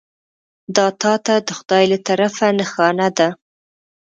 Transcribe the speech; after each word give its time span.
دا 0.75 0.87
تا 1.01 1.13
ته 1.25 1.35
د 1.47 1.49
خدای 1.57 1.83
له 1.91 1.97
طرفه 2.07 2.47
نښانه 2.57 3.07
ده. 3.17 3.29